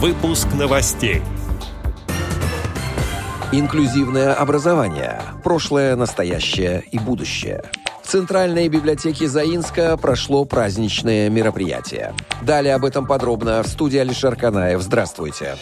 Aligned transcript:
Выпуск 0.00 0.46
новостей. 0.54 1.22
Инклюзивное 3.50 4.32
образование. 4.32 5.20
Прошлое, 5.42 5.96
настоящее 5.96 6.84
и 6.92 7.00
будущее. 7.00 7.64
В 8.04 8.06
Центральной 8.06 8.68
библиотеке 8.68 9.26
Заинска 9.26 9.96
прошло 9.96 10.44
праздничное 10.44 11.28
мероприятие. 11.30 12.14
Далее 12.42 12.76
об 12.76 12.84
этом 12.84 13.06
подробно 13.06 13.60
в 13.64 13.66
студии 13.66 13.98
Алишер 13.98 14.36
Канаев. 14.36 14.82
Здравствуйте. 14.82 15.56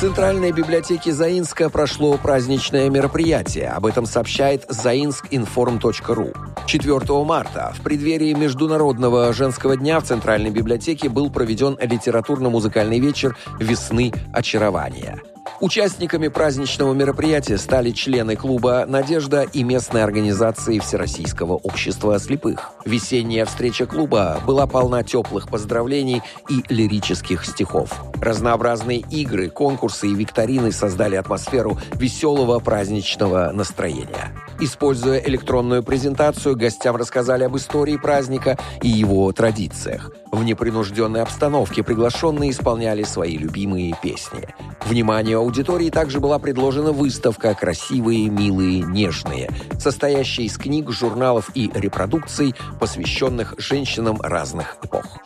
Центральной 0.00 0.52
библиотеке 0.52 1.10
Заинска 1.10 1.68
прошло 1.70 2.16
праздничное 2.18 2.88
мероприятие. 2.88 3.70
Об 3.70 3.84
этом 3.84 4.06
сообщает 4.06 4.64
zainskinform.ru. 4.70 6.36
4 6.66 7.24
марта 7.24 7.74
в 7.76 7.82
преддверии 7.82 8.32
Международного 8.32 9.32
женского 9.32 9.76
дня 9.76 9.98
в 9.98 10.04
Центральной 10.04 10.50
библиотеке 10.50 11.08
был 11.08 11.30
проведен 11.30 11.76
литературно-музыкальный 11.80 13.00
вечер 13.00 13.36
«Весны 13.58 14.12
очарования». 14.32 15.20
Участниками 15.60 16.28
праздничного 16.28 16.94
мероприятия 16.94 17.58
стали 17.58 17.90
члены 17.90 18.36
клуба 18.36 18.84
«Надежда» 18.86 19.42
и 19.42 19.64
местной 19.64 20.04
организации 20.04 20.78
Всероссийского 20.78 21.54
общества 21.54 22.16
слепых. 22.20 22.70
Весенняя 22.84 23.44
встреча 23.44 23.86
клуба 23.86 24.40
была 24.46 24.68
полна 24.68 25.02
теплых 25.02 25.48
поздравлений 25.48 26.22
и 26.48 26.62
лирических 26.68 27.44
стихов. 27.44 27.90
Разнообразные 28.20 28.98
игры, 29.10 29.50
конкурсы 29.50 30.06
и 30.06 30.14
викторины 30.14 30.70
создали 30.70 31.16
атмосферу 31.16 31.76
веселого 31.94 32.60
праздничного 32.60 33.50
настроения. 33.52 34.32
Используя 34.60 35.18
электронную 35.18 35.84
презентацию, 35.84 36.56
гостям 36.56 36.96
рассказали 36.96 37.44
об 37.44 37.56
истории 37.56 37.96
праздника 37.96 38.58
и 38.82 38.88
его 38.88 39.30
традициях. 39.32 40.10
В 40.32 40.42
непринужденной 40.42 41.22
обстановке 41.22 41.84
приглашенные 41.84 42.50
исполняли 42.50 43.04
свои 43.04 43.36
любимые 43.36 43.94
песни. 44.02 44.48
Вниманию 44.84 45.38
аудитории 45.38 45.90
также 45.90 46.18
была 46.18 46.38
предложена 46.38 46.92
выставка 46.92 47.54
«Красивые, 47.54 48.28
милые, 48.28 48.82
нежные», 48.82 49.48
состоящая 49.78 50.44
из 50.44 50.56
книг, 50.56 50.90
журналов 50.90 51.50
и 51.54 51.70
репродукций, 51.72 52.54
посвященных 52.80 53.54
женщинам 53.58 54.20
разных 54.20 54.76
эпох. 54.82 55.18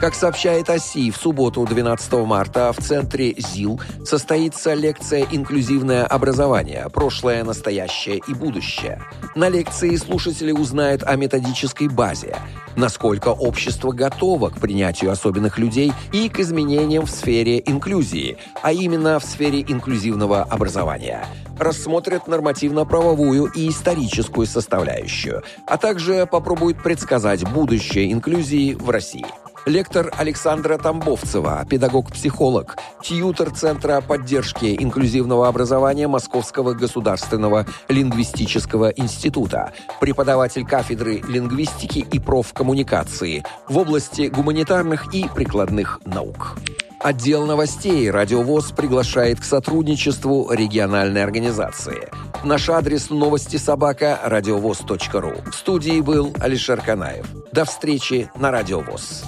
Как 0.00 0.14
сообщает 0.14 0.70
ОСИ, 0.70 1.10
в 1.10 1.16
субботу 1.18 1.66
12 1.66 2.12
марта 2.24 2.72
в 2.72 2.78
центре 2.78 3.34
ЗИЛ 3.36 3.78
состоится 4.02 4.72
лекция 4.72 5.26
«Инклюзивное 5.30 6.06
образование. 6.06 6.88
Прошлое, 6.90 7.44
настоящее 7.44 8.22
и 8.26 8.32
будущее». 8.32 9.02
На 9.34 9.50
лекции 9.50 9.94
слушатели 9.96 10.52
узнают 10.52 11.02
о 11.02 11.16
методической 11.16 11.88
базе, 11.88 12.34
насколько 12.76 13.28
общество 13.28 13.92
готово 13.92 14.48
к 14.48 14.58
принятию 14.58 15.10
особенных 15.10 15.58
людей 15.58 15.92
и 16.14 16.30
к 16.30 16.40
изменениям 16.40 17.04
в 17.04 17.10
сфере 17.10 17.62
инклюзии, 17.66 18.38
а 18.62 18.72
именно 18.72 19.20
в 19.20 19.24
сфере 19.24 19.60
инклюзивного 19.60 20.44
образования. 20.44 21.26
Рассмотрят 21.58 22.26
нормативно-правовую 22.26 23.52
и 23.54 23.68
историческую 23.68 24.46
составляющую, 24.46 25.42
а 25.66 25.76
также 25.76 26.24
попробуют 26.24 26.82
предсказать 26.82 27.46
будущее 27.46 28.10
инклюзии 28.10 28.72
в 28.72 28.88
России. 28.88 29.26
Лектор 29.66 30.10
Александра 30.16 30.78
Тамбовцева, 30.78 31.66
педагог-психолог, 31.68 32.78
тьютер 33.02 33.50
Центра 33.50 34.00
поддержки 34.00 34.74
инклюзивного 34.78 35.48
образования 35.48 36.08
Московского 36.08 36.72
государственного 36.72 37.66
лингвистического 37.88 38.88
института, 38.88 39.72
преподаватель 40.00 40.64
кафедры 40.64 41.20
лингвистики 41.28 41.98
и 41.98 42.18
профкоммуникации 42.18 43.44
в 43.68 43.76
области 43.76 44.28
гуманитарных 44.28 45.14
и 45.14 45.28
прикладных 45.28 46.00
наук. 46.06 46.56
Отдел 46.98 47.46
новостей 47.46 48.10
«Радиовоз» 48.10 48.72
приглашает 48.72 49.40
к 49.40 49.44
сотрудничеству 49.44 50.50
региональной 50.52 51.22
организации. 51.22 52.10
Наш 52.44 52.68
адрес 52.68 53.08
новости 53.08 53.56
собака 53.56 54.18
радиовоз.ру. 54.22 55.50
В 55.50 55.54
студии 55.54 56.00
был 56.00 56.34
Алишер 56.40 56.80
Канаев. 56.80 57.26
До 57.52 57.64
встречи 57.64 58.30
на 58.36 58.50
«Радиовоз». 58.50 59.24